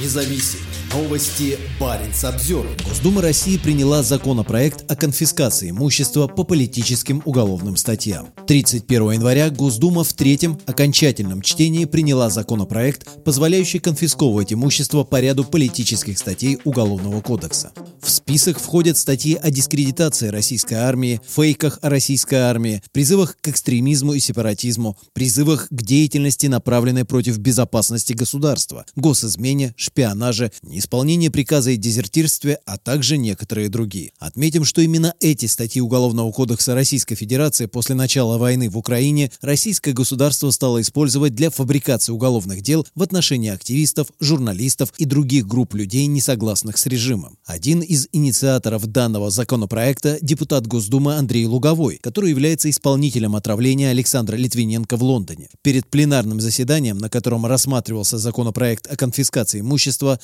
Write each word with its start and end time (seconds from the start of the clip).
независим. 0.00 0.60
Новости 0.92 1.58
Баренц 1.78 2.24
обзор. 2.24 2.66
Госдума 2.88 3.20
России 3.20 3.58
приняла 3.58 4.02
законопроект 4.02 4.90
о 4.90 4.96
конфискации 4.96 5.70
имущества 5.70 6.26
по 6.26 6.44
политическим 6.44 7.20
уголовным 7.24 7.76
статьям. 7.76 8.28
31 8.46 9.12
января 9.12 9.50
Госдума 9.50 10.04
в 10.04 10.12
третьем 10.14 10.58
окончательном 10.66 11.42
чтении 11.42 11.84
приняла 11.84 12.30
законопроект, 12.30 13.06
позволяющий 13.24 13.78
конфисковывать 13.78 14.52
имущество 14.52 15.04
по 15.04 15.20
ряду 15.20 15.44
политических 15.44 16.18
статей 16.18 16.58
Уголовного 16.64 17.20
кодекса. 17.20 17.72
В 18.00 18.10
список 18.10 18.58
входят 18.58 18.96
статьи 18.96 19.34
о 19.34 19.50
дискредитации 19.50 20.28
российской 20.28 20.74
армии, 20.74 21.20
фейках 21.26 21.78
о 21.82 21.90
российской 21.90 22.36
армии, 22.36 22.82
призывах 22.92 23.36
к 23.40 23.48
экстремизму 23.48 24.14
и 24.14 24.20
сепаратизму, 24.20 24.96
призывах 25.12 25.68
к 25.68 25.82
деятельности, 25.82 26.46
направленной 26.46 27.04
против 27.04 27.38
безопасности 27.38 28.12
государства, 28.12 28.86
госизмене, 28.94 29.74
шпионаже, 29.96 30.52
неисполнение 30.62 31.30
приказа 31.30 31.70
и 31.70 31.76
дезертирстве, 31.78 32.58
а 32.66 32.76
также 32.76 33.16
некоторые 33.16 33.70
другие. 33.70 34.12
Отметим, 34.18 34.66
что 34.66 34.82
именно 34.82 35.14
эти 35.20 35.46
статьи 35.46 35.80
Уголовного 35.80 36.30
кодекса 36.32 36.74
Российской 36.74 37.14
Федерации 37.14 37.64
после 37.64 37.94
начала 37.94 38.36
войны 38.36 38.68
в 38.68 38.76
Украине 38.76 39.30
российское 39.40 39.92
государство 39.92 40.50
стало 40.50 40.82
использовать 40.82 41.34
для 41.34 41.48
фабрикации 41.48 42.12
уголовных 42.12 42.60
дел 42.60 42.86
в 42.94 43.02
отношении 43.02 43.48
активистов, 43.48 44.08
журналистов 44.20 44.92
и 44.98 45.06
других 45.06 45.46
групп 45.46 45.72
людей, 45.74 46.04
не 46.06 46.20
согласных 46.20 46.76
с 46.76 46.84
режимом. 46.84 47.38
Один 47.46 47.80
из 47.80 48.08
инициаторов 48.12 48.86
данного 48.86 49.30
законопроекта 49.30 50.18
депутат 50.20 50.66
Госдумы 50.66 51.14
Андрей 51.14 51.46
Луговой, 51.46 51.96
который 52.02 52.28
является 52.28 52.68
исполнителем 52.68 53.34
отравления 53.34 53.88
Александра 53.88 54.36
Литвиненко 54.36 54.98
в 54.98 55.02
Лондоне. 55.02 55.48
Перед 55.62 55.86
пленарным 55.88 56.38
заседанием, 56.38 56.98
на 56.98 57.08
котором 57.08 57.46
рассматривался 57.46 58.18
законопроект 58.18 58.86
о 58.92 58.96
конфискации 58.96 59.60
имущества, 59.60 59.75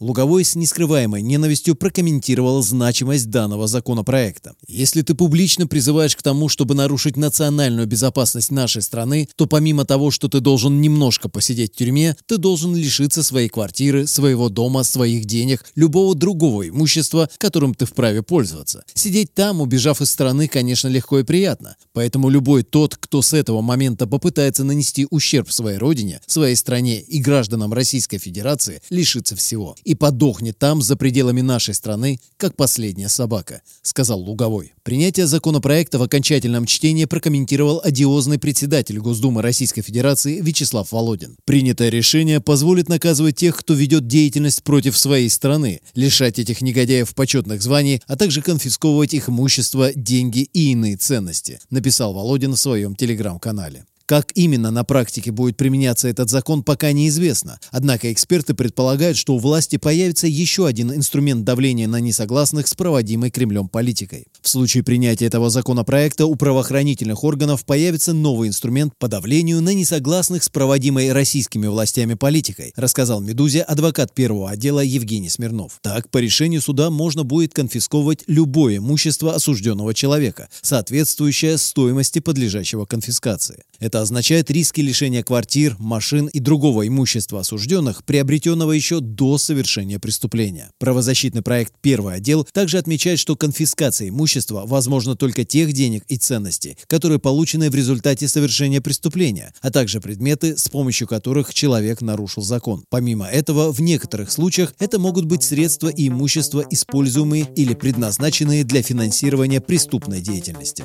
Луговой 0.00 0.44
с 0.44 0.54
нескрываемой 0.54 1.22
ненавистью 1.22 1.74
прокомментировал 1.74 2.62
значимость 2.62 3.30
данного 3.30 3.66
законопроекта. 3.66 4.54
Если 4.66 5.02
ты 5.02 5.14
публично 5.14 5.66
призываешь 5.66 6.16
к 6.16 6.22
тому, 6.22 6.48
чтобы 6.48 6.74
нарушить 6.74 7.16
национальную 7.16 7.86
безопасность 7.86 8.50
нашей 8.50 8.82
страны, 8.82 9.28
то 9.36 9.46
помимо 9.46 9.84
того, 9.84 10.10
что 10.10 10.28
ты 10.28 10.40
должен 10.40 10.80
немножко 10.80 11.28
посидеть 11.28 11.74
в 11.74 11.76
тюрьме, 11.76 12.16
ты 12.26 12.38
должен 12.38 12.74
лишиться 12.74 13.22
своей 13.22 13.48
квартиры, 13.48 14.06
своего 14.06 14.48
дома, 14.48 14.82
своих 14.82 15.24
денег, 15.24 15.64
любого 15.74 16.14
другого 16.14 16.68
имущества, 16.68 17.28
которым 17.38 17.74
ты 17.74 17.86
вправе 17.86 18.22
пользоваться. 18.22 18.84
Сидеть 18.94 19.34
там, 19.34 19.60
убежав 19.60 20.00
из 20.00 20.10
страны, 20.10 20.48
конечно, 20.48 20.88
легко 20.88 21.18
и 21.18 21.24
приятно. 21.24 21.76
Поэтому 21.92 22.28
любой 22.28 22.62
тот, 22.62 22.96
кто 22.96 23.22
с 23.22 23.32
этого 23.32 23.60
момента 23.60 24.06
попытается 24.06 24.64
нанести 24.64 25.06
ущерб 25.10 25.50
своей 25.50 25.78
родине, 25.78 26.20
своей 26.26 26.56
стране 26.56 27.00
и 27.00 27.20
гражданам 27.20 27.72
Российской 27.72 28.18
Федерации, 28.18 28.82
лишится 28.90 29.36
всего. 29.40 29.74
И 29.84 29.94
подохнет 29.94 30.58
там, 30.58 30.82
за 30.82 30.96
пределами 30.96 31.40
нашей 31.40 31.74
страны, 31.74 32.20
как 32.36 32.56
последняя 32.56 33.08
собака, 33.08 33.62
сказал 33.82 34.20
Луговой. 34.20 34.72
Принятие 34.82 35.26
законопроекта 35.26 35.98
в 35.98 36.02
окончательном 36.02 36.66
чтении 36.66 37.04
прокомментировал 37.04 37.80
одиозный 37.82 38.38
председатель 38.38 38.98
Госдумы 38.98 39.42
Российской 39.42 39.82
Федерации 39.82 40.40
Вячеслав 40.40 40.92
Володин. 40.92 41.36
Принятое 41.44 41.88
решение 41.88 42.40
позволит 42.40 42.88
наказывать 42.88 43.36
тех, 43.36 43.56
кто 43.56 43.74
ведет 43.74 44.06
деятельность 44.06 44.62
против 44.62 44.96
своей 44.96 45.28
страны, 45.28 45.80
лишать 45.94 46.38
этих 46.38 46.62
негодяев 46.62 47.14
почетных 47.14 47.62
званий, 47.62 48.02
а 48.06 48.16
также 48.16 48.42
конфисковывать 48.42 49.14
их 49.14 49.28
имущество, 49.28 49.92
деньги 49.94 50.48
и 50.52 50.72
иные 50.72 50.96
ценности, 50.96 51.60
написал 51.70 52.14
Володин 52.14 52.52
в 52.52 52.58
своем 52.58 52.94
телеграм-канале. 52.94 53.84
Как 54.10 54.32
именно 54.34 54.72
на 54.72 54.82
практике 54.82 55.30
будет 55.30 55.56
применяться 55.56 56.08
этот 56.08 56.30
закон, 56.30 56.64
пока 56.64 56.90
неизвестно. 56.90 57.60
Однако 57.70 58.12
эксперты 58.12 58.54
предполагают, 58.54 59.16
что 59.16 59.36
у 59.36 59.38
власти 59.38 59.76
появится 59.76 60.26
еще 60.26 60.66
один 60.66 60.92
инструмент 60.92 61.44
давления 61.44 61.86
на 61.86 62.00
несогласных 62.00 62.66
с 62.66 62.74
проводимой 62.74 63.30
Кремлем 63.30 63.68
политикой. 63.68 64.26
В 64.42 64.48
случае 64.48 64.82
принятия 64.82 65.26
этого 65.26 65.48
законопроекта 65.48 66.26
у 66.26 66.34
правоохранительных 66.34 67.22
органов 67.22 67.64
появится 67.64 68.12
новый 68.12 68.48
инструмент 68.48 68.94
по 68.98 69.06
давлению 69.06 69.62
на 69.62 69.74
несогласных 69.74 70.42
с 70.42 70.48
проводимой 70.48 71.12
российскими 71.12 71.68
властями 71.68 72.14
политикой, 72.14 72.72
рассказал 72.74 73.20
«Медузе» 73.20 73.62
адвокат 73.62 74.12
первого 74.12 74.50
отдела 74.50 74.80
Евгений 74.80 75.28
Смирнов. 75.28 75.78
Так, 75.82 76.10
по 76.10 76.18
решению 76.18 76.62
суда 76.62 76.90
можно 76.90 77.22
будет 77.22 77.54
конфисковывать 77.54 78.24
любое 78.26 78.78
имущество 78.78 79.36
осужденного 79.36 79.94
человека, 79.94 80.48
соответствующее 80.62 81.58
стоимости 81.58 82.18
подлежащего 82.18 82.86
конфискации. 82.86 83.62
Означает 84.00 84.50
риски 84.50 84.80
лишения 84.80 85.22
квартир, 85.22 85.76
машин 85.78 86.28
и 86.28 86.40
другого 86.40 86.88
имущества 86.88 87.40
осужденных, 87.40 88.02
приобретенного 88.04 88.72
еще 88.72 89.00
до 89.00 89.36
совершения 89.36 89.98
преступления. 89.98 90.70
Правозащитный 90.78 91.42
проект 91.42 91.74
«Первый 91.82 92.14
отдел» 92.14 92.46
также 92.50 92.78
отмечает, 92.78 93.18
что 93.18 93.36
конфискация 93.36 94.08
имущества 94.08 94.62
возможна 94.64 95.16
только 95.16 95.44
тех 95.44 95.74
денег 95.74 96.04
и 96.08 96.16
ценностей, 96.16 96.78
которые 96.86 97.18
получены 97.18 97.68
в 97.68 97.74
результате 97.74 98.26
совершения 98.26 98.80
преступления, 98.80 99.52
а 99.60 99.70
также 99.70 100.00
предметы, 100.00 100.56
с 100.56 100.68
помощью 100.68 101.06
которых 101.06 101.52
человек 101.52 102.00
нарушил 102.00 102.42
закон. 102.42 102.84
Помимо 102.88 103.26
этого, 103.26 103.70
в 103.70 103.80
некоторых 103.80 104.32
случаях 104.32 104.72
это 104.78 104.98
могут 104.98 105.26
быть 105.26 105.42
средства 105.42 105.88
и 105.88 106.08
имущество, 106.08 106.64
используемые 106.70 107.48
или 107.54 107.74
предназначенные 107.74 108.64
для 108.64 108.80
финансирования 108.80 109.60
преступной 109.60 110.22
деятельности. 110.22 110.84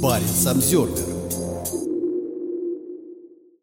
Парень 0.00 0.26
Самсервер 0.42 1.47